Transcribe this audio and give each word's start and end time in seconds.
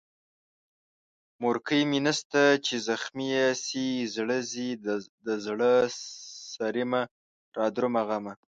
مورکۍ 1.43 1.81
مې 1.89 1.99
نسته 2.05 2.41
چې 2.65 2.75
زخمي 2.87 3.27
يې 3.35 3.47
سي 3.65 3.85
زړه، 4.15 4.37
زې 4.51 4.67
دزړه 5.27 5.73
سريمه 6.53 7.01
رادرومه 7.57 8.01
غمه 8.07 8.33